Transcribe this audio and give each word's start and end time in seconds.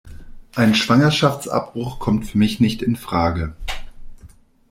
Ein 0.55 0.73
Schwangerschaftsabbruch 0.73 1.99
kommt 1.99 2.25
für 2.25 2.39
mich 2.39 2.59
nicht 2.59 2.81
infrage. 2.81 3.55